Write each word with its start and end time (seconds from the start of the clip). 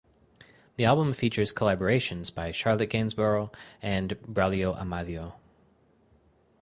The 0.77 0.85
album 0.85 1.13
features 1.13 1.53
collaborations 1.53 2.33
by 2.33 2.51
Charlotte 2.53 2.89
Gainsbourg 2.89 3.53
and 3.83 4.09
Braulio 4.23 4.75
Amadio. 4.75 5.33